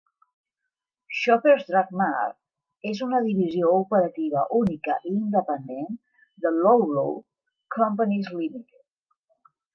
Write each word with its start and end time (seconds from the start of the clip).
Shoppers 1.17 1.67
Drug 1.67 1.91
Mart 1.99 2.89
és 2.91 3.01
una 3.07 3.19
divisió 3.27 3.69
operativa 3.81 4.47
única 4.61 4.97
i 5.11 5.15
independent 5.17 5.93
de 6.47 6.55
Loblaw 6.57 7.15
Companies 7.79 8.35
Limited. 8.41 9.55